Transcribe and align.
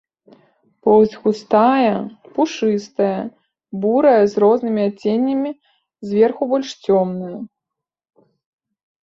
Поўсць 0.85 1.17
густая, 1.25 1.91
пушыстая, 2.37 3.17
бурая 3.83 4.23
з 4.33 4.43
рознымі 4.45 4.81
адценнямі, 4.89 5.51
зверху 6.09 6.43
больш 6.57 6.69
цёмная. 6.85 7.33